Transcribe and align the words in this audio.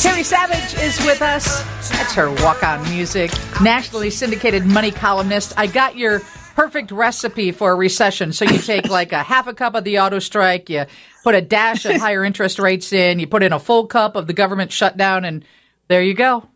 Terry 0.00 0.22
Savage 0.22 0.80
is 0.80 0.98
with 1.04 1.20
us. 1.20 1.62
That's 1.90 2.14
her 2.14 2.30
walk 2.42 2.62
on 2.62 2.82
music. 2.88 3.30
Nationally 3.60 4.08
syndicated 4.08 4.64
money 4.64 4.90
columnist. 4.90 5.52
I 5.58 5.66
got 5.66 5.94
your 5.94 6.20
perfect 6.54 6.90
recipe 6.90 7.52
for 7.52 7.72
a 7.72 7.74
recession. 7.74 8.32
So 8.32 8.46
you 8.46 8.56
take 8.56 8.88
like 8.90 9.12
a 9.12 9.22
half 9.22 9.46
a 9.46 9.52
cup 9.52 9.74
of 9.74 9.84
the 9.84 9.98
auto 9.98 10.18
strike, 10.18 10.70
you 10.70 10.86
put 11.22 11.34
a 11.34 11.42
dash 11.42 11.84
of 11.84 11.96
higher 11.96 12.24
interest 12.24 12.58
rates 12.58 12.94
in, 12.94 13.18
you 13.18 13.26
put 13.26 13.42
in 13.42 13.52
a 13.52 13.58
full 13.58 13.86
cup 13.88 14.16
of 14.16 14.26
the 14.26 14.32
government 14.32 14.72
shutdown, 14.72 15.26
and 15.26 15.44
there 15.88 16.02
you 16.02 16.14
go. 16.14 16.48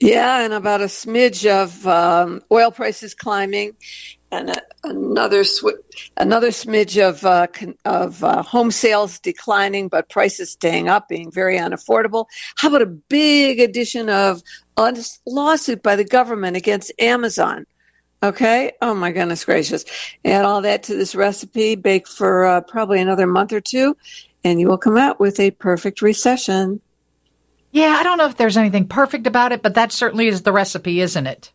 Yeah, 0.00 0.42
and 0.42 0.52
about 0.52 0.80
a 0.80 0.84
smidge 0.84 1.48
of 1.50 1.84
um, 1.86 2.40
oil 2.52 2.70
prices 2.70 3.14
climbing, 3.14 3.76
and 4.30 4.50
a, 4.50 4.62
another 4.84 5.42
sw- 5.42 5.80
another 6.16 6.50
smidge 6.50 7.02
of 7.02 7.24
uh, 7.24 7.48
con- 7.48 7.74
of 7.84 8.22
uh, 8.22 8.42
home 8.42 8.70
sales 8.70 9.18
declining, 9.18 9.88
but 9.88 10.08
prices 10.08 10.52
staying 10.52 10.88
up, 10.88 11.08
being 11.08 11.32
very 11.32 11.58
unaffordable. 11.58 12.26
How 12.56 12.68
about 12.68 12.82
a 12.82 12.86
big 12.86 13.58
addition 13.58 14.08
of 14.08 14.40
a 14.76 14.96
lawsuit 15.26 15.82
by 15.82 15.96
the 15.96 16.04
government 16.04 16.56
against 16.56 16.92
Amazon? 17.00 17.66
Okay. 18.22 18.72
Oh 18.80 18.94
my 18.94 19.10
goodness 19.10 19.44
gracious! 19.44 19.84
Add 20.24 20.44
all 20.44 20.60
that 20.62 20.84
to 20.84 20.94
this 20.94 21.16
recipe, 21.16 21.74
bake 21.74 22.06
for 22.06 22.44
uh, 22.44 22.60
probably 22.60 23.00
another 23.00 23.26
month 23.26 23.52
or 23.52 23.60
two, 23.60 23.96
and 24.44 24.60
you 24.60 24.68
will 24.68 24.78
come 24.78 24.96
out 24.96 25.18
with 25.18 25.40
a 25.40 25.50
perfect 25.50 26.02
recession. 26.02 26.80
Yeah, 27.70 27.96
I 27.98 28.02
don't 28.02 28.18
know 28.18 28.26
if 28.26 28.36
there's 28.36 28.56
anything 28.56 28.88
perfect 28.88 29.26
about 29.26 29.52
it, 29.52 29.62
but 29.62 29.74
that 29.74 29.92
certainly 29.92 30.28
is 30.28 30.42
the 30.42 30.52
recipe, 30.52 31.00
isn't 31.00 31.26
it? 31.26 31.52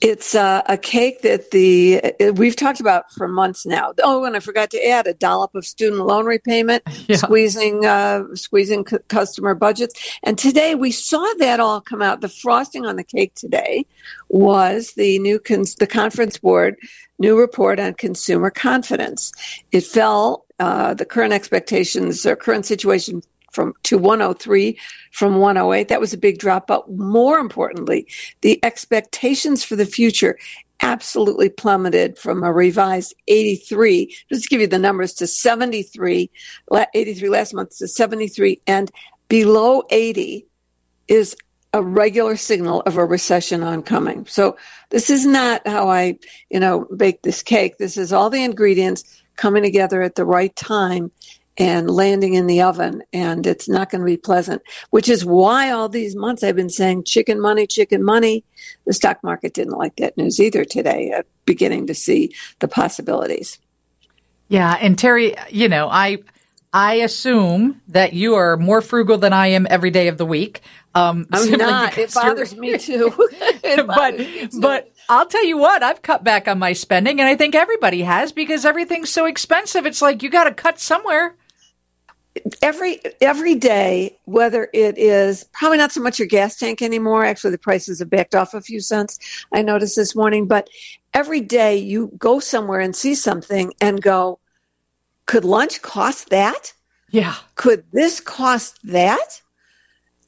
It's 0.00 0.34
uh, 0.34 0.62
a 0.66 0.76
cake 0.76 1.22
that 1.22 1.50
the 1.50 2.02
uh, 2.20 2.32
we've 2.32 2.56
talked 2.56 2.80
about 2.80 3.12
for 3.12 3.28
months 3.28 3.64
now. 3.64 3.92
Oh, 4.02 4.24
and 4.24 4.34
I 4.36 4.40
forgot 4.40 4.70
to 4.70 4.88
add 4.88 5.06
a 5.06 5.14
dollop 5.14 5.54
of 5.54 5.64
student 5.64 6.04
loan 6.04 6.26
repayment, 6.26 6.82
yeah. 7.08 7.16
squeezing 7.16 7.84
uh, 7.84 8.24
squeezing 8.34 8.86
c- 8.86 8.98
customer 9.08 9.54
budgets. 9.54 10.18
And 10.22 10.36
today 10.36 10.74
we 10.74 10.90
saw 10.90 11.24
that 11.38 11.60
all 11.60 11.80
come 11.80 12.02
out. 12.02 12.20
The 12.20 12.28
frosting 12.28 12.84
on 12.86 12.96
the 12.96 13.04
cake 13.04 13.34
today 13.34 13.86
was 14.28 14.94
the 14.94 15.18
new 15.20 15.38
cons- 15.38 15.76
the 15.76 15.86
conference 15.86 16.38
board 16.38 16.76
new 17.18 17.38
report 17.38 17.78
on 17.78 17.94
consumer 17.94 18.50
confidence. 18.50 19.32
It 19.70 19.84
fell. 19.84 20.46
Uh, 20.58 20.94
the 20.94 21.04
current 21.04 21.32
expectations 21.32 22.24
or 22.24 22.36
current 22.36 22.64
situation 22.64 23.20
from 23.52 23.74
to 23.84 23.98
103 23.98 24.78
from 25.12 25.36
108. 25.36 25.88
That 25.88 26.00
was 26.00 26.12
a 26.12 26.18
big 26.18 26.38
drop. 26.38 26.66
But 26.66 26.90
more 26.90 27.38
importantly, 27.38 28.06
the 28.40 28.58
expectations 28.64 29.62
for 29.62 29.76
the 29.76 29.86
future 29.86 30.38
absolutely 30.82 31.48
plummeted 31.48 32.18
from 32.18 32.42
a 32.42 32.52
revised 32.52 33.14
83. 33.28 34.14
Just 34.28 34.42
to 34.42 34.48
give 34.48 34.60
you 34.60 34.66
the 34.66 34.78
numbers 34.78 35.14
to 35.14 35.26
73, 35.26 36.30
83 36.94 37.28
last 37.28 37.54
month 37.54 37.78
to 37.78 37.86
73, 37.86 38.60
and 38.66 38.90
below 39.28 39.84
80 39.90 40.46
is 41.08 41.36
a 41.72 41.82
regular 41.82 42.36
signal 42.36 42.82
of 42.82 42.96
a 42.96 43.04
recession 43.04 43.62
oncoming. 43.62 44.26
So 44.26 44.56
this 44.90 45.08
is 45.08 45.24
not 45.24 45.66
how 45.66 45.88
I, 45.88 46.18
you 46.50 46.60
know, 46.60 46.86
bake 46.96 47.22
this 47.22 47.42
cake. 47.42 47.78
This 47.78 47.96
is 47.96 48.12
all 48.12 48.28
the 48.28 48.44
ingredients 48.44 49.22
coming 49.36 49.62
together 49.62 50.02
at 50.02 50.16
the 50.16 50.26
right 50.26 50.54
time 50.54 51.10
and 51.58 51.90
landing 51.90 52.34
in 52.34 52.46
the 52.46 52.62
oven 52.62 53.02
and 53.12 53.46
it's 53.46 53.68
not 53.68 53.90
going 53.90 54.00
to 54.00 54.06
be 54.06 54.16
pleasant 54.16 54.62
which 54.90 55.08
is 55.08 55.24
why 55.24 55.70
all 55.70 55.88
these 55.88 56.16
months 56.16 56.42
i've 56.42 56.56
been 56.56 56.70
saying 56.70 57.04
chicken 57.04 57.40
money 57.40 57.66
chicken 57.66 58.02
money 58.02 58.42
the 58.86 58.92
stock 58.92 59.22
market 59.22 59.52
didn't 59.52 59.76
like 59.76 59.96
that 59.96 60.16
news 60.16 60.40
either 60.40 60.64
today 60.64 61.12
uh, 61.12 61.22
beginning 61.44 61.86
to 61.86 61.94
see 61.94 62.34
the 62.60 62.68
possibilities 62.68 63.58
yeah 64.48 64.78
and 64.80 64.98
terry 64.98 65.34
you 65.50 65.68
know 65.68 65.88
i 65.90 66.16
i 66.72 66.94
assume 66.94 67.80
that 67.88 68.14
you 68.14 68.34
are 68.34 68.56
more 68.56 68.80
frugal 68.80 69.18
than 69.18 69.34
i 69.34 69.48
am 69.48 69.66
every 69.68 69.90
day 69.90 70.08
of 70.08 70.16
the 70.16 70.26
week 70.26 70.62
um, 70.94 71.26
I'm 71.32 71.50
not. 71.52 71.96
It 71.96 72.12
bothers 72.12 72.54
me 72.54 72.76
too. 72.76 73.10
but 73.86 74.18
me 74.18 74.46
too. 74.46 74.60
but 74.60 74.92
I'll 75.08 75.26
tell 75.26 75.44
you 75.44 75.56
what, 75.56 75.82
I've 75.82 76.02
cut 76.02 76.22
back 76.22 76.48
on 76.48 76.58
my 76.58 76.74
spending, 76.74 77.18
and 77.18 77.26
I 77.28 77.34
think 77.34 77.54
everybody 77.54 78.02
has 78.02 78.32
because 78.32 78.64
everything's 78.64 79.08
so 79.08 79.24
expensive. 79.24 79.86
It's 79.86 80.02
like 80.02 80.22
you 80.22 80.28
got 80.28 80.44
to 80.44 80.52
cut 80.52 80.78
somewhere 80.78 81.34
every 82.60 83.00
every 83.20 83.54
day, 83.54 84.18
whether 84.24 84.68
it 84.72 84.98
is 84.98 85.44
probably 85.52 85.78
not 85.78 85.92
so 85.92 86.00
much 86.00 86.18
your 86.18 86.28
gas 86.28 86.56
tank 86.56 86.82
anymore. 86.82 87.24
Actually, 87.24 87.52
the 87.52 87.58
prices 87.58 88.00
have 88.00 88.10
backed 88.10 88.34
off 88.34 88.54
a 88.54 88.60
few 88.60 88.80
cents. 88.80 89.18
I 89.52 89.62
noticed 89.62 89.96
this 89.96 90.14
morning, 90.14 90.46
but 90.46 90.68
every 91.14 91.40
day 91.40 91.76
you 91.76 92.12
go 92.18 92.40
somewhere 92.40 92.80
and 92.80 92.94
see 92.94 93.14
something 93.14 93.72
and 93.80 94.02
go, 94.02 94.38
could 95.26 95.44
lunch 95.44 95.82
cost 95.82 96.30
that? 96.30 96.72
Yeah. 97.10 97.36
Could 97.54 97.84
this 97.92 98.20
cost 98.20 98.78
that? 98.84 99.42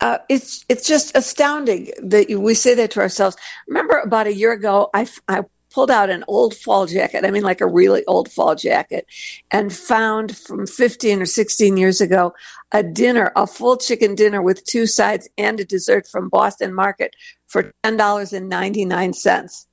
Uh, 0.01 0.19
it's 0.29 0.65
it's 0.69 0.87
just 0.87 1.17
astounding 1.17 1.91
that 2.03 2.29
we 2.29 2.55
say 2.55 2.75
that 2.75 2.91
to 2.91 3.01
ourselves. 3.01 3.37
Remember 3.67 3.99
about 4.01 4.27
a 4.27 4.35
year 4.35 4.53
ago, 4.53 4.91
I, 4.93 5.09
I 5.29 5.45
pulled 5.75 5.91
out 5.91 6.09
an 6.09 6.25
old 6.29 6.55
fall 6.55 6.87
jacket. 6.87 7.25
I 7.25 7.31
mean, 7.31 7.43
like 7.43 7.61
a 7.61 7.67
really 7.67 8.05
old 8.07 8.31
fall 8.31 8.55
jacket, 8.55 9.07
and 9.51 9.73
found 9.73 10.37
from 10.37 10.67
15 10.67 11.23
or 11.23 11.27
16 11.27 11.77
years 11.77 12.01
ago 12.01 12.33
a 12.73 12.83
dinner, 12.83 13.33
a 13.37 13.47
full 13.47 13.77
chicken 13.77 14.15
dinner 14.15 14.41
with 14.41 14.65
two 14.65 14.87
sides 14.87 15.29
and 15.37 15.59
a 15.59 15.65
dessert 15.65 16.07
from 16.07 16.29
Boston 16.29 16.73
Market 16.73 17.15
for 17.47 17.73
$10.99. 17.85 19.67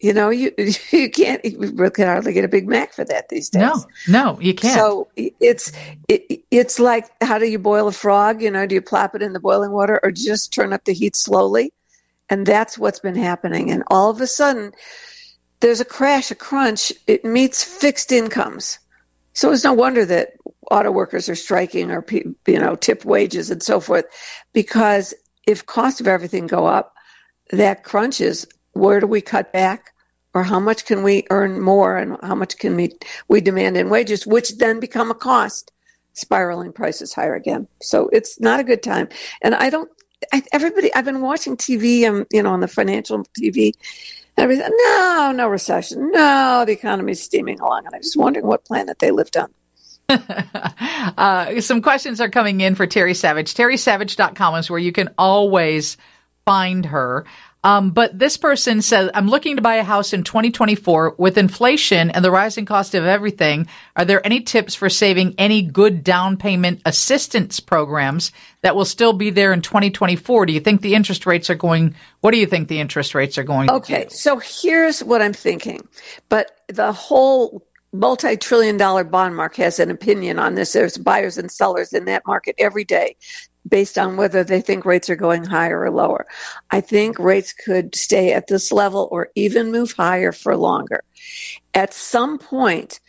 You 0.00 0.12
know, 0.12 0.30
you 0.30 0.52
you 0.92 1.10
can't 1.10 1.44
you 1.44 1.90
can 1.90 2.06
hardly 2.06 2.32
get 2.32 2.44
a 2.44 2.48
Big 2.48 2.68
Mac 2.68 2.92
for 2.92 3.04
that 3.04 3.30
these 3.30 3.48
days. 3.48 3.62
No, 3.62 3.84
no, 4.06 4.40
you 4.40 4.54
can't. 4.54 4.78
So 4.78 5.08
it's 5.16 5.72
it, 6.08 6.44
it's 6.50 6.78
like 6.78 7.06
how 7.22 7.38
do 7.38 7.46
you 7.46 7.58
boil 7.58 7.88
a 7.88 7.92
frog? 7.92 8.40
You 8.40 8.50
know, 8.50 8.66
do 8.66 8.74
you 8.74 8.82
plop 8.82 9.14
it 9.14 9.22
in 9.22 9.32
the 9.32 9.40
boiling 9.40 9.72
water 9.72 9.98
or 10.02 10.12
just 10.12 10.52
turn 10.52 10.72
up 10.72 10.84
the 10.84 10.92
heat 10.92 11.16
slowly? 11.16 11.72
And 12.30 12.46
that's 12.46 12.78
what's 12.78 13.00
been 13.00 13.16
happening. 13.16 13.70
And 13.70 13.82
all 13.88 14.10
of 14.10 14.20
a 14.20 14.26
sudden, 14.26 14.72
there's 15.60 15.80
a 15.80 15.84
crash, 15.84 16.30
a 16.30 16.34
crunch, 16.34 16.92
it 17.06 17.24
meets 17.24 17.64
fixed 17.64 18.12
incomes. 18.12 18.78
So 19.32 19.52
it's 19.52 19.64
no 19.64 19.72
wonder 19.72 20.04
that 20.04 20.32
auto 20.70 20.90
workers 20.90 21.28
are 21.28 21.34
striking 21.34 21.90
or, 21.90 22.04
you 22.10 22.58
know, 22.58 22.76
tip 22.76 23.04
wages 23.04 23.50
and 23.50 23.62
so 23.62 23.80
forth. 23.80 24.04
Because 24.52 25.14
if 25.46 25.66
cost 25.66 26.00
of 26.00 26.08
everything 26.08 26.46
go 26.46 26.66
up, 26.66 26.94
that 27.50 27.84
crunches, 27.84 28.46
where 28.72 29.00
do 29.00 29.06
we 29.06 29.20
cut 29.20 29.52
back? 29.52 29.92
Or 30.34 30.42
how 30.42 30.60
much 30.60 30.84
can 30.84 31.02
we 31.02 31.24
earn 31.30 31.60
more 31.60 31.96
and 31.96 32.16
how 32.22 32.34
much 32.34 32.58
can 32.58 32.76
we, 32.76 32.92
we 33.28 33.40
demand 33.40 33.76
in 33.76 33.88
wages, 33.88 34.26
which 34.26 34.58
then 34.58 34.78
become 34.78 35.10
a 35.10 35.14
cost, 35.14 35.72
spiraling 36.12 36.72
prices 36.72 37.14
higher 37.14 37.34
again. 37.34 37.66
So 37.80 38.08
it's 38.12 38.38
not 38.38 38.60
a 38.60 38.64
good 38.64 38.82
time. 38.82 39.08
And 39.42 39.54
I 39.54 39.70
don't, 39.70 39.90
I, 40.32 40.42
everybody, 40.52 40.92
I've 40.94 41.04
been 41.04 41.22
watching 41.22 41.56
TV, 41.56 42.06
um, 42.08 42.26
you 42.30 42.42
know, 42.42 42.50
on 42.50 42.60
the 42.60 42.68
financial 42.68 43.24
TV, 43.40 43.72
everything. 44.38 44.70
No, 44.70 45.32
no 45.34 45.48
recession. 45.48 46.10
No, 46.12 46.64
the 46.66 46.72
economy's 46.72 47.22
steaming 47.22 47.60
along. 47.60 47.86
And 47.86 47.94
I'm 47.94 48.02
just 48.02 48.16
wondering 48.16 48.46
what 48.46 48.64
planet 48.64 48.98
they 48.98 49.10
lived 49.10 49.36
on. 49.36 49.52
uh, 50.08 51.60
some 51.60 51.82
questions 51.82 52.20
are 52.20 52.30
coming 52.30 52.60
in 52.60 52.74
for 52.74 52.86
Terry 52.86 53.14
Savage. 53.14 53.54
TerrySavage.com 53.54 54.54
is 54.56 54.70
where 54.70 54.78
you 54.78 54.92
can 54.92 55.12
always 55.18 55.96
find 56.48 56.86
her. 56.86 57.26
Um, 57.62 57.90
but 57.90 58.18
this 58.18 58.38
person 58.38 58.80
says, 58.80 59.10
I'm 59.12 59.28
looking 59.28 59.56
to 59.56 59.62
buy 59.62 59.74
a 59.74 59.82
house 59.82 60.14
in 60.14 60.24
2024 60.24 61.16
with 61.18 61.36
inflation 61.36 62.10
and 62.10 62.24
the 62.24 62.30
rising 62.30 62.64
cost 62.64 62.94
of 62.94 63.04
everything. 63.04 63.66
Are 63.96 64.06
there 64.06 64.24
any 64.24 64.40
tips 64.40 64.74
for 64.74 64.88
saving 64.88 65.34
any 65.36 65.60
good 65.60 66.02
down 66.02 66.38
payment 66.38 66.80
assistance 66.86 67.60
programs 67.60 68.32
that 68.62 68.74
will 68.74 68.86
still 68.86 69.12
be 69.12 69.28
there 69.28 69.52
in 69.52 69.60
2024? 69.60 70.46
Do 70.46 70.52
you 70.54 70.60
think 70.60 70.80
the 70.80 70.94
interest 70.94 71.26
rates 71.26 71.50
are 71.50 71.54
going, 71.54 71.94
what 72.22 72.30
do 72.30 72.38
you 72.38 72.46
think 72.46 72.68
the 72.68 72.80
interest 72.80 73.14
rates 73.14 73.36
are 73.36 73.44
going 73.44 73.70
okay, 73.70 74.06
so 74.08 74.38
here's 74.38 75.04
what 75.04 75.20
I'm 75.20 75.34
thinking. 75.34 75.86
But 76.30 76.52
the 76.68 76.92
whole 76.92 77.66
multi 77.92 78.36
trillion 78.36 78.76
dollar 78.78 79.04
bond 79.04 79.36
market 79.36 79.64
has 79.64 79.78
an 79.78 79.90
opinion 79.90 80.38
on 80.38 80.54
this. 80.54 80.72
There's 80.72 80.96
buyers 80.96 81.36
and 81.36 81.50
sellers 81.50 81.92
in 81.92 82.06
that 82.06 82.22
market 82.26 82.54
every 82.58 82.84
day 82.84 83.16
based 83.68 83.98
on 83.98 84.16
whether 84.16 84.42
they 84.42 84.60
think 84.60 84.84
rates 84.84 85.10
are 85.10 85.16
going 85.16 85.44
higher 85.44 85.82
or 85.82 85.90
lower. 85.90 86.26
I 86.70 86.80
think 86.80 87.18
rates 87.18 87.52
could 87.52 87.94
stay 87.94 88.32
at 88.32 88.46
this 88.46 88.72
level 88.72 89.08
or 89.10 89.30
even 89.34 89.72
move 89.72 89.92
higher 89.92 90.32
for 90.32 90.56
longer. 90.56 91.02
At 91.74 91.92
some 91.94 92.38
point, 92.38 93.00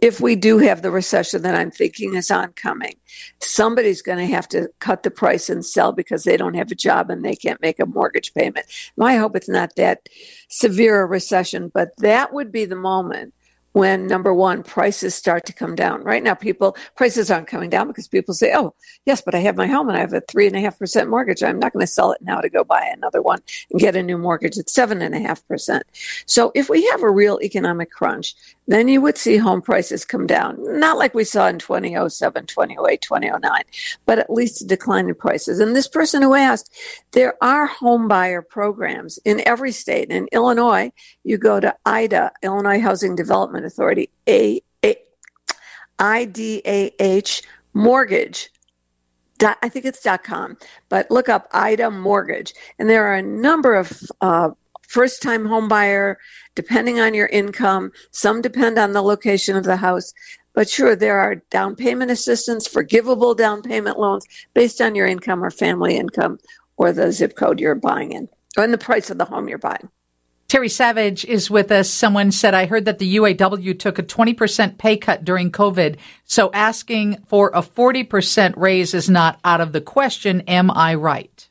if 0.00 0.20
we 0.20 0.36
do 0.36 0.58
have 0.58 0.82
the 0.82 0.90
recession 0.90 1.42
that 1.42 1.54
I'm 1.54 1.70
thinking 1.70 2.14
is 2.14 2.30
oncoming, 2.30 2.94
somebody's 3.40 4.02
going 4.02 4.18
to 4.18 4.34
have 4.34 4.48
to 4.48 4.68
cut 4.80 5.02
the 5.02 5.10
price 5.10 5.48
and 5.48 5.64
sell 5.64 5.92
because 5.92 6.24
they 6.24 6.36
don't 6.36 6.54
have 6.54 6.70
a 6.70 6.76
job 6.76 7.10
and 7.10 7.24
they 7.24 7.36
can't 7.36 7.60
make 7.60 7.78
a 7.78 7.86
mortgage 7.86 8.32
payment. 8.34 8.66
I 9.00 9.16
hope 9.16 9.36
it's 9.36 9.48
not 9.48 9.76
that 9.76 10.08
severe 10.48 11.02
a 11.02 11.06
recession, 11.06 11.70
but 11.72 11.90
that 11.98 12.32
would 12.32 12.50
be 12.50 12.64
the 12.64 12.76
moment 12.76 13.34
when 13.74 14.06
number 14.06 14.32
one, 14.32 14.62
prices 14.62 15.16
start 15.16 15.44
to 15.46 15.52
come 15.52 15.74
down. 15.74 16.04
Right 16.04 16.22
now, 16.22 16.34
people, 16.34 16.76
prices 16.94 17.28
aren't 17.28 17.48
coming 17.48 17.68
down 17.68 17.88
because 17.88 18.06
people 18.06 18.32
say, 18.32 18.52
oh, 18.54 18.72
yes, 19.04 19.20
but 19.20 19.34
I 19.34 19.40
have 19.40 19.56
my 19.56 19.66
home 19.66 19.88
and 19.88 19.98
I 19.98 20.00
have 20.00 20.12
a 20.12 20.20
three 20.20 20.46
and 20.46 20.54
a 20.54 20.60
half 20.60 20.78
percent 20.78 21.10
mortgage. 21.10 21.42
I'm 21.42 21.58
not 21.58 21.72
going 21.72 21.84
to 21.84 21.92
sell 21.92 22.12
it 22.12 22.22
now 22.22 22.40
to 22.40 22.48
go 22.48 22.62
buy 22.62 22.88
another 22.94 23.20
one 23.20 23.40
and 23.72 23.80
get 23.80 23.96
a 23.96 24.02
new 24.02 24.16
mortgage 24.16 24.58
at 24.58 24.70
seven 24.70 25.02
and 25.02 25.12
a 25.12 25.18
half 25.18 25.46
percent. 25.48 25.82
So 26.24 26.52
if 26.54 26.70
we 26.70 26.86
have 26.92 27.02
a 27.02 27.10
real 27.10 27.40
economic 27.42 27.90
crunch, 27.90 28.36
then 28.68 28.86
you 28.86 29.00
would 29.00 29.18
see 29.18 29.38
home 29.38 29.60
prices 29.60 30.04
come 30.04 30.26
down. 30.26 30.56
Not 30.78 30.96
like 30.96 31.12
we 31.12 31.24
saw 31.24 31.48
in 31.48 31.58
2007, 31.58 32.46
2008, 32.46 33.00
2009, 33.00 33.62
but 34.06 34.20
at 34.20 34.30
least 34.30 34.62
a 34.62 34.66
decline 34.66 35.08
in 35.08 35.16
prices. 35.16 35.58
And 35.58 35.74
this 35.74 35.88
person 35.88 36.22
who 36.22 36.34
asked, 36.34 36.72
there 37.10 37.34
are 37.42 37.66
home 37.66 38.06
buyer 38.06 38.40
programs 38.40 39.18
in 39.24 39.42
every 39.46 39.72
state. 39.72 40.10
In 40.10 40.28
Illinois, 40.30 40.92
you 41.24 41.38
go 41.38 41.58
to 41.58 41.74
IDA, 41.84 42.30
Illinois 42.42 42.80
Housing 42.80 43.16
Development 43.16 43.63
Authority, 43.64 44.10
A, 44.28 44.60
A 44.84 44.96
mortgage. 47.72 48.50
Dot, 49.38 49.58
I 49.62 49.68
think 49.68 49.84
it's 49.84 50.00
dot 50.00 50.22
com, 50.22 50.56
but 50.88 51.10
look 51.10 51.28
up 51.28 51.48
IDA 51.52 51.90
mortgage. 51.90 52.54
And 52.78 52.88
there 52.88 53.04
are 53.04 53.16
a 53.16 53.22
number 53.22 53.74
of 53.74 54.00
uh, 54.20 54.50
first 54.86 55.22
time 55.22 55.44
home 55.46 55.66
buyer, 55.66 56.18
depending 56.54 57.00
on 57.00 57.14
your 57.14 57.26
income. 57.26 57.90
Some 58.12 58.40
depend 58.40 58.78
on 58.78 58.92
the 58.92 59.02
location 59.02 59.56
of 59.56 59.64
the 59.64 59.76
house. 59.76 60.14
But 60.54 60.68
sure, 60.68 60.94
there 60.94 61.18
are 61.18 61.42
down 61.50 61.74
payment 61.74 62.12
assistance, 62.12 62.68
forgivable 62.68 63.34
down 63.34 63.60
payment 63.62 63.98
loans 63.98 64.24
based 64.54 64.80
on 64.80 64.94
your 64.94 65.08
income 65.08 65.42
or 65.42 65.50
family 65.50 65.96
income 65.96 66.38
or 66.76 66.92
the 66.92 67.10
zip 67.10 67.34
code 67.34 67.58
you're 67.58 67.74
buying 67.74 68.12
in, 68.12 68.28
or 68.56 68.62
in 68.62 68.70
the 68.70 68.78
price 68.78 69.10
of 69.10 69.18
the 69.18 69.24
home 69.24 69.48
you're 69.48 69.58
buying. 69.58 69.88
Terry 70.48 70.68
Savage 70.68 71.24
is 71.24 71.50
with 71.50 71.72
us. 71.72 71.88
Someone 71.90 72.30
said, 72.30 72.54
I 72.54 72.66
heard 72.66 72.84
that 72.84 72.98
the 72.98 73.16
UAW 73.16 73.78
took 73.78 73.98
a 73.98 74.02
20% 74.02 74.78
pay 74.78 74.96
cut 74.96 75.24
during 75.24 75.50
COVID. 75.50 75.96
So 76.24 76.50
asking 76.52 77.24
for 77.26 77.50
a 77.54 77.62
40% 77.62 78.54
raise 78.56 78.94
is 78.94 79.08
not 79.08 79.40
out 79.44 79.60
of 79.60 79.72
the 79.72 79.80
question. 79.80 80.42
Am 80.42 80.70
I 80.70 80.94
right? 80.94 81.48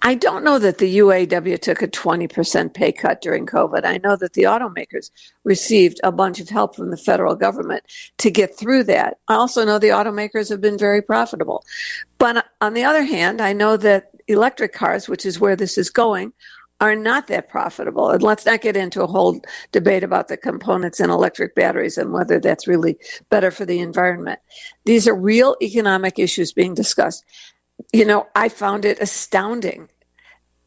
I 0.00 0.14
don't 0.14 0.44
know 0.44 0.58
that 0.58 0.78
the 0.78 0.98
UAW 0.98 1.60
took 1.60 1.82
a 1.82 1.88
20% 1.88 2.72
pay 2.72 2.92
cut 2.92 3.20
during 3.20 3.46
COVID. 3.46 3.84
I 3.84 3.98
know 3.98 4.16
that 4.16 4.32
the 4.32 4.44
automakers 4.44 5.10
received 5.44 6.00
a 6.02 6.10
bunch 6.10 6.40
of 6.40 6.48
help 6.48 6.74
from 6.74 6.90
the 6.90 6.96
federal 6.96 7.34
government 7.34 7.84
to 8.18 8.30
get 8.30 8.56
through 8.56 8.84
that. 8.84 9.18
I 9.28 9.34
also 9.34 9.64
know 9.64 9.78
the 9.78 9.88
automakers 9.88 10.48
have 10.48 10.60
been 10.60 10.78
very 10.78 11.02
profitable. 11.02 11.64
But 12.18 12.46
on 12.60 12.74
the 12.74 12.84
other 12.84 13.02
hand, 13.02 13.40
I 13.40 13.52
know 13.52 13.76
that 13.76 14.10
electric 14.26 14.72
cars, 14.72 15.08
which 15.08 15.26
is 15.26 15.38
where 15.38 15.56
this 15.56 15.76
is 15.76 15.90
going, 15.90 16.32
are 16.82 16.94
not 16.94 17.28
that 17.28 17.48
profitable. 17.48 18.10
And 18.10 18.22
let's 18.22 18.44
not 18.44 18.60
get 18.60 18.76
into 18.76 19.02
a 19.02 19.06
whole 19.06 19.40
debate 19.72 20.04
about 20.04 20.28
the 20.28 20.36
components 20.36 21.00
in 21.00 21.08
electric 21.08 21.54
batteries 21.54 21.96
and 21.96 22.12
whether 22.12 22.38
that's 22.38 22.66
really 22.66 22.98
better 23.30 23.50
for 23.50 23.64
the 23.64 23.80
environment. 23.80 24.40
These 24.84 25.08
are 25.08 25.14
real 25.14 25.56
economic 25.62 26.18
issues 26.18 26.52
being 26.52 26.74
discussed 26.74 27.24
you 27.92 28.04
know, 28.04 28.26
I 28.34 28.48
found 28.48 28.84
it 28.84 29.00
astounding. 29.00 29.88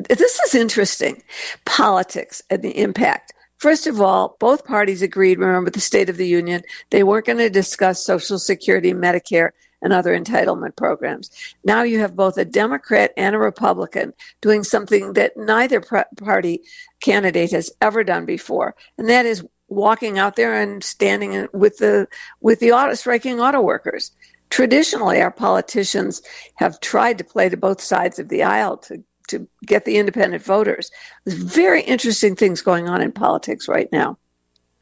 This 0.09 0.39
is 0.39 0.55
interesting. 0.55 1.23
Politics 1.65 2.41
and 2.49 2.61
the 2.61 2.77
impact. 2.79 3.33
First 3.57 3.87
of 3.87 4.01
all, 4.01 4.35
both 4.39 4.65
parties 4.65 5.01
agreed, 5.01 5.39
remember 5.39 5.69
the 5.69 5.79
State 5.79 6.09
of 6.09 6.17
the 6.17 6.27
Union, 6.27 6.63
they 6.89 7.03
weren't 7.03 7.25
going 7.25 7.37
to 7.37 7.49
discuss 7.49 8.05
Social 8.05 8.37
Security, 8.37 8.91
and 8.91 9.01
Medicare, 9.01 9.51
and 9.85 9.93
other 9.93 10.17
entitlement 10.19 10.75
programs. 10.75 11.29
Now 11.63 11.83
you 11.83 11.99
have 11.99 12.15
both 12.15 12.37
a 12.37 12.43
Democrat 12.43 13.13
and 13.15 13.35
a 13.35 13.39
Republican 13.39 14.13
doing 14.41 14.63
something 14.63 15.13
that 15.13 15.37
neither 15.37 15.79
party 15.79 16.63
candidate 16.99 17.51
has 17.51 17.71
ever 17.79 18.03
done 18.03 18.25
before, 18.25 18.75
and 18.97 19.07
that 19.07 19.25
is 19.25 19.45
walking 19.67 20.17
out 20.19 20.35
there 20.35 20.59
and 20.59 20.83
standing 20.83 21.47
with 21.53 21.77
the 21.77 22.07
with 22.41 22.59
the 22.59 22.71
auto 22.71 22.93
striking 22.93 23.39
auto 23.39 23.61
workers 23.61 24.11
traditionally 24.51 25.19
our 25.19 25.31
politicians 25.31 26.21
have 26.55 26.79
tried 26.79 27.17
to 27.17 27.23
play 27.23 27.49
to 27.49 27.57
both 27.57 27.81
sides 27.81 28.19
of 28.19 28.29
the 28.29 28.43
aisle 28.43 28.77
to 28.77 29.03
to 29.27 29.47
get 29.65 29.85
the 29.85 29.97
independent 29.97 30.43
voters. 30.43 30.91
There's 31.25 31.39
very 31.39 31.81
interesting 31.81 32.35
things 32.35 32.61
going 32.61 32.87
on 32.87 33.01
in 33.01 33.11
politics 33.11 33.67
right 33.67 33.91
now. 33.91 34.19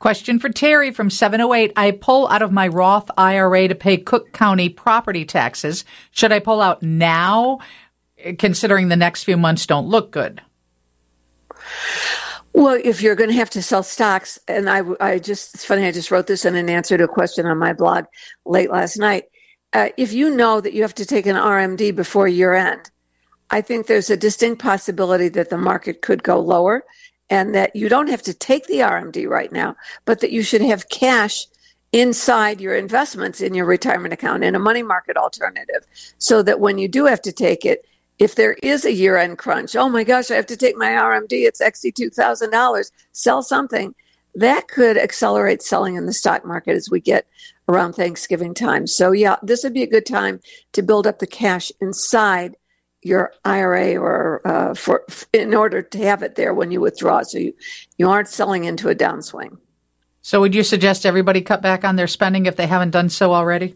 Question 0.03 0.37
for 0.37 0.49
Terry 0.49 0.91
from 0.91 1.09
708. 1.09 1.71
I 1.77 1.91
pull 1.91 2.27
out 2.27 2.41
of 2.41 2.51
my 2.51 2.67
Roth 2.67 3.09
IRA 3.17 3.69
to 3.69 3.73
pay 3.73 3.95
Cook 3.95 4.33
County 4.33 4.67
property 4.67 5.23
taxes. 5.23 5.85
Should 6.11 6.33
I 6.33 6.39
pull 6.39 6.59
out 6.59 6.83
now, 6.83 7.59
considering 8.37 8.89
the 8.89 8.97
next 8.97 9.23
few 9.23 9.37
months 9.37 9.65
don't 9.65 9.87
look 9.87 10.11
good? 10.11 10.41
Well, 12.51 12.77
if 12.83 13.01
you're 13.01 13.15
going 13.15 13.29
to 13.29 13.37
have 13.37 13.49
to 13.51 13.63
sell 13.63 13.81
stocks, 13.81 14.37
and 14.45 14.69
I, 14.69 14.81
I 14.99 15.19
just, 15.19 15.55
it's 15.55 15.63
funny, 15.63 15.85
I 15.85 15.93
just 15.93 16.11
wrote 16.11 16.27
this 16.27 16.43
in 16.43 16.55
an 16.55 16.69
answer 16.69 16.97
to 16.97 17.05
a 17.05 17.07
question 17.07 17.45
on 17.45 17.57
my 17.57 17.71
blog 17.71 18.03
late 18.45 18.69
last 18.69 18.97
night 18.97 19.23
uh, 19.71 19.87
if 19.95 20.11
you 20.11 20.35
know 20.35 20.59
that 20.59 20.73
you 20.73 20.81
have 20.81 20.95
to 20.95 21.05
take 21.05 21.27
an 21.27 21.37
RMD 21.37 21.95
before 21.95 22.27
year 22.27 22.53
end, 22.53 22.91
I 23.49 23.61
think 23.61 23.87
there's 23.87 24.09
a 24.09 24.17
distinct 24.17 24.61
possibility 24.61 25.29
that 25.29 25.49
the 25.49 25.57
market 25.57 26.01
could 26.01 26.23
go 26.23 26.41
lower 26.41 26.83
and 27.29 27.55
that 27.55 27.75
you 27.75 27.89
don't 27.89 28.09
have 28.09 28.21
to 28.23 28.33
take 28.33 28.67
the 28.67 28.79
RMD 28.79 29.27
right 29.27 29.51
now, 29.51 29.75
but 30.05 30.19
that 30.19 30.31
you 30.31 30.43
should 30.43 30.61
have 30.61 30.89
cash 30.89 31.45
inside 31.91 32.59
your 32.59 32.75
investments 32.75 33.39
in 33.39 33.53
your 33.53 33.65
retirement 33.65 34.13
account 34.13 34.43
in 34.43 34.55
a 34.55 34.59
money 34.59 34.83
market 34.83 35.15
alternative 35.15 35.85
so 36.17 36.41
that 36.41 36.59
when 36.59 36.77
you 36.77 36.87
do 36.87 37.05
have 37.05 37.21
to 37.21 37.31
take 37.31 37.65
it, 37.65 37.85
if 38.19 38.35
there 38.35 38.53
is 38.63 38.85
a 38.85 38.93
year 38.93 39.17
end 39.17 39.37
crunch, 39.37 39.75
oh 39.75 39.89
my 39.89 40.03
gosh, 40.03 40.31
I 40.31 40.35
have 40.35 40.45
to 40.47 40.57
take 40.57 40.77
my 40.77 40.89
RMD, 40.89 41.31
it's 41.31 41.61
$62,000, 41.61 42.91
sell 43.11 43.43
something 43.43 43.93
that 44.35 44.67
could 44.67 44.97
accelerate 44.97 45.61
selling 45.61 45.95
in 45.95 46.05
the 46.05 46.13
stock 46.13 46.45
market 46.45 46.75
as 46.75 46.89
we 46.89 46.99
get 46.99 47.27
around 47.67 47.93
Thanksgiving 47.93 48.53
time. 48.53 48.87
So, 48.87 49.11
yeah, 49.11 49.37
this 49.43 49.63
would 49.63 49.73
be 49.73 49.83
a 49.83 49.87
good 49.87 50.05
time 50.05 50.39
to 50.73 50.81
build 50.81 51.05
up 51.05 51.19
the 51.19 51.27
cash 51.27 51.71
inside 51.79 52.55
your 53.03 53.33
IRA 53.45 53.95
or 53.95 54.41
uh, 54.45 54.73
for 54.73 55.05
in 55.33 55.53
order 55.53 55.81
to 55.81 55.97
have 55.99 56.23
it 56.23 56.35
there 56.35 56.53
when 56.53 56.71
you 56.71 56.81
withdraw, 56.81 57.23
so 57.23 57.37
you 57.37 57.53
you 57.97 58.09
aren't 58.09 58.27
selling 58.27 58.65
into 58.65 58.89
a 58.89 58.95
downswing. 58.95 59.57
So, 60.21 60.39
would 60.39 60.55
you 60.55 60.63
suggest 60.63 61.05
everybody 61.05 61.41
cut 61.41 61.61
back 61.61 61.83
on 61.83 61.97
their 61.97 62.07
spending 62.07 62.45
if 62.45 62.55
they 62.55 62.67
haven't 62.67 62.91
done 62.91 63.09
so 63.09 63.33
already? 63.33 63.75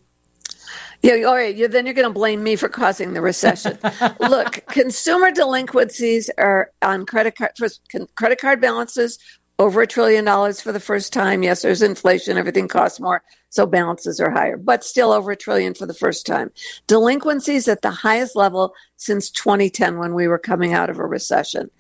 Yeah, 1.04 1.26
all 1.28 1.36
right. 1.36 1.70
Then 1.70 1.86
you're 1.86 1.94
going 1.94 2.08
to 2.08 2.14
blame 2.14 2.42
me 2.42 2.56
for 2.56 2.70
causing 2.70 3.14
the 3.14 3.22
recession. 3.22 3.78
Look, 4.20 4.66
consumer 4.68 5.30
delinquencies 5.32 6.30
are 6.38 6.72
on 6.82 7.06
credit 7.06 7.36
card. 7.36 7.52
First, 7.56 7.82
credit 8.16 8.40
card 8.40 8.62
balances 8.62 9.20
over 9.60 9.82
a 9.82 9.88
trillion 9.88 10.26
dollars 10.26 10.62
for 10.62 10.72
the 10.72 10.80
first 10.80 11.12
time. 11.12 11.44
Yes, 11.44 11.62
there's 11.62 11.82
inflation, 11.82 12.38
everything 12.38 12.68
costs 12.68 13.00
more, 13.00 13.24
so 13.50 13.66
balances 13.66 14.20
are 14.20 14.30
higher, 14.30 14.58
but 14.58 14.84
still 14.84 15.12
over 15.12 15.32
a 15.32 15.36
trillion 15.36 15.74
for 15.74 15.86
the 15.86 15.94
first 15.94 16.26
time. 16.26 16.52
Delinquencies 16.86 17.68
at 17.68 17.82
the 17.82 17.92
highest 17.92 18.36
level 18.36 18.74
since 18.98 19.30
2010 19.32 19.98
when 19.98 20.14
we 20.14 20.28
were 20.28 20.38
coming 20.38 20.74
out 20.74 20.90
of 20.90 21.00
a 21.00 21.06
recession. 21.06 21.72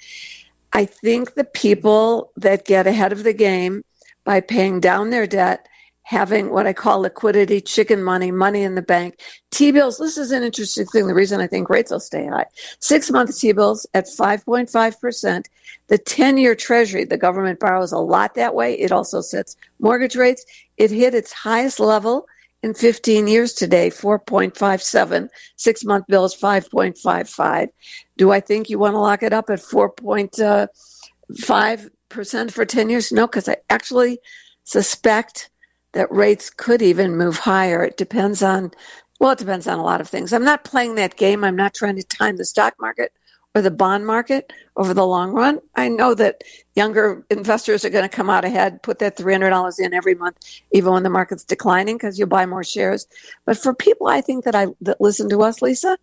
I 0.73 0.85
think 0.85 1.35
the 1.35 1.43
people 1.43 2.31
that 2.35 2.65
get 2.65 2.87
ahead 2.87 3.11
of 3.11 3.23
the 3.23 3.33
game 3.33 3.83
by 4.23 4.41
paying 4.41 4.79
down 4.79 5.09
their 5.09 5.27
debt 5.27 5.67
having 6.07 6.49
what 6.51 6.65
I 6.65 6.71
call 6.71 7.01
liquidity, 7.01 7.59
chicken 7.59 8.01
money, 8.01 8.31
money 8.31 8.63
in 8.63 8.75
the 8.75 8.81
bank. 8.81 9.19
T 9.51 9.73
bills, 9.73 9.97
this 9.97 10.17
is 10.17 10.31
an 10.31 10.41
interesting 10.41 10.85
thing. 10.85 11.05
The 11.05 11.13
reason 11.13 11.41
I 11.41 11.47
think 11.47 11.69
rates 11.69 11.91
will 11.91 11.99
stay 11.99 12.27
high. 12.27 12.45
Six 12.79 13.11
month 13.11 13.37
T 13.37 13.51
bills 13.51 13.85
at 13.93 14.05
5.5%. 14.05 15.45
The 15.87 15.97
10 15.97 16.37
year 16.37 16.55
treasury, 16.55 17.03
the 17.03 17.17
government 17.17 17.59
borrows 17.59 17.91
a 17.91 17.97
lot 17.97 18.35
that 18.35 18.55
way. 18.55 18.79
It 18.79 18.93
also 18.93 19.19
sets 19.19 19.57
mortgage 19.81 20.15
rates. 20.15 20.45
It 20.77 20.91
hit 20.91 21.13
its 21.13 21.33
highest 21.33 21.77
level 21.77 22.25
in 22.63 22.73
15 22.73 23.27
years 23.27 23.51
today, 23.51 23.89
4.57. 23.89 25.27
Six 25.57 25.83
month 25.83 26.07
bills, 26.07 26.33
5.55. 26.39 27.67
Do 28.15 28.31
I 28.31 28.39
think 28.39 28.69
you 28.69 28.79
want 28.79 28.93
to 28.93 28.99
lock 28.99 29.23
it 29.23 29.33
up 29.33 29.49
at 29.49 29.59
4.5% 29.59 32.47
uh, 32.47 32.49
for 32.49 32.65
10 32.65 32.89
years? 32.89 33.11
No, 33.11 33.27
because 33.27 33.49
I 33.49 33.57
actually 33.69 34.19
suspect 34.63 35.49
that 35.97 36.11
rates 36.11 36.51
could 36.51 36.83
even 36.83 37.17
move 37.17 37.39
higher. 37.39 37.83
It 37.83 37.97
depends 37.97 38.43
on, 38.43 38.71
well, 39.19 39.31
it 39.31 39.39
depends 39.39 39.65
on 39.65 39.79
a 39.79 39.83
lot 39.83 39.99
of 39.99 40.07
things. 40.07 40.31
I'm 40.31 40.43
not 40.43 40.63
playing 40.63 40.93
that 40.95 41.17
game. 41.17 41.43
I'm 41.43 41.55
not 41.55 41.73
trying 41.73 41.95
to 41.95 42.03
time 42.03 42.37
the 42.37 42.45
stock 42.45 42.75
market 42.79 43.11
or 43.55 43.63
the 43.63 43.71
bond 43.71 44.05
market 44.05 44.53
over 44.75 44.93
the 44.93 45.07
long 45.07 45.31
run. 45.31 45.59
I 45.75 45.89
know 45.89 46.13
that 46.13 46.43
younger 46.75 47.25
investors 47.31 47.83
are 47.83 47.89
going 47.89 48.07
to 48.07 48.15
come 48.15 48.29
out 48.29 48.45
ahead, 48.45 48.83
put 48.83 48.99
that 48.99 49.17
$300 49.17 49.79
in 49.79 49.91
every 49.91 50.13
month, 50.13 50.37
even 50.71 50.93
when 50.93 51.01
the 51.01 51.09
market's 51.09 51.43
declining, 51.43 51.95
because 51.97 52.19
you'll 52.19 52.27
buy 52.27 52.45
more 52.45 52.63
shares. 52.63 53.07
But 53.45 53.57
for 53.57 53.73
people, 53.73 54.05
I 54.05 54.21
think 54.21 54.45
that 54.45 54.53
I 54.53 54.67
that 54.81 55.01
listen 55.01 55.29
to 55.29 55.41
us, 55.41 55.63
Lisa, 55.63 55.97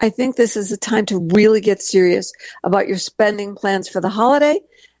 I 0.00 0.10
think 0.10 0.34
this 0.34 0.56
is 0.56 0.72
a 0.72 0.76
time 0.76 1.06
to 1.06 1.28
really 1.32 1.60
get 1.60 1.80
serious 1.80 2.32
about 2.64 2.88
your 2.88 2.98
spending 2.98 3.54
plans 3.54 3.88
for 3.88 4.00
the 4.00 4.08
holiday, 4.08 4.58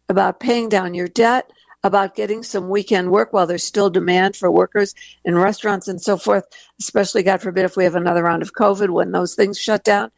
about 0.08 0.38
paying 0.38 0.68
down 0.68 0.94
your 0.94 1.08
debt, 1.08 1.50
about 1.84 2.14
getting 2.14 2.42
some 2.42 2.68
weekend 2.68 3.10
work 3.10 3.32
while 3.32 3.46
there's 3.46 3.62
still 3.62 3.90
demand 3.90 4.36
for 4.36 4.50
workers 4.50 4.94
in 5.24 5.36
restaurants 5.36 5.88
and 5.88 6.00
so 6.00 6.16
forth, 6.16 6.44
especially, 6.80 7.22
God 7.22 7.40
forbid, 7.40 7.64
if 7.64 7.76
we 7.76 7.84
have 7.84 7.94
another 7.94 8.22
round 8.22 8.42
of 8.42 8.54
COVID 8.54 8.90
when 8.90 9.12
those 9.12 9.34
things 9.34 9.58
shut 9.58 9.84
down. 9.84 10.10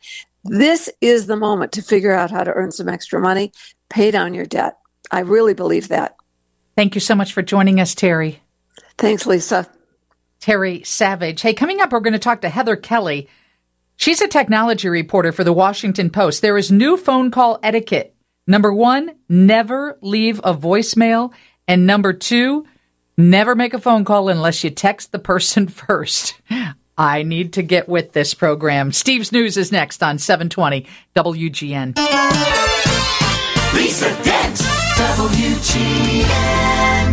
This 0.45 0.89
is 1.01 1.27
the 1.27 1.37
moment 1.37 1.73
to 1.73 1.83
figure 1.83 2.13
out 2.13 2.31
how 2.31 2.45
to 2.45 2.53
earn 2.53 2.73
some 2.73 2.89
extra 2.89 3.21
money, 3.21 3.53
pay 3.91 4.11
down 4.11 4.33
your 4.33 4.47
debt. 4.47 4.79
I 5.11 5.21
really 5.21 5.55
believe 5.55 5.89
that. 5.89 6.17
Thank 6.77 6.95
you 6.95 7.01
so 7.01 7.15
much 7.15 7.33
for 7.33 7.43
joining 7.43 7.79
us, 7.79 7.95
Terry. 7.95 8.41
Thanks, 8.97 9.27
Lisa. 9.27 9.69
Terry 10.41 10.83
Savage. 10.85 11.43
Hey, 11.43 11.53
coming 11.53 11.81
up, 11.81 11.93
we're 11.93 12.01
going 12.01 12.15
to 12.15 12.19
talk 12.19 12.41
to 12.41 12.49
Heather 12.49 12.77
Kelly. 12.77 13.29
She's 13.97 14.23
a 14.23 14.29
technology 14.29 14.89
reporter 14.89 15.33
for 15.33 15.45
the 15.45 15.53
Washington 15.53 16.09
Post. 16.09 16.41
There 16.41 16.57
is 16.57 16.73
new 16.73 16.97
phone 16.97 17.31
call 17.31 17.59
etiquette. 17.63 18.15
Number 18.51 18.75
one, 18.75 19.13
never 19.29 19.97
leave 20.01 20.41
a 20.43 20.53
voicemail. 20.53 21.33
And 21.69 21.87
number 21.87 22.13
two, 22.13 22.67
never 23.17 23.55
make 23.55 23.75
a 23.75 23.79
phone 23.79 24.05
call 24.05 24.29
unless 24.29 24.65
you 24.65 24.71
text 24.71 25.13
the 25.13 25.21
person 25.21 25.69
first. 25.69 26.35
I 26.99 27.23
need 27.23 27.53
to 27.53 27.63
get 27.63 27.89
with 27.89 28.11
this 28.11 28.35
program. 28.35 28.91
Steve's 28.91 29.31
News 29.31 29.57
is 29.57 29.71
next 29.71 30.03
on 30.03 30.19
720 30.19 30.85
WGN. 31.15 31.97
Lisa 33.73 34.09
Dent, 34.25 34.57
WGN. 34.97 37.10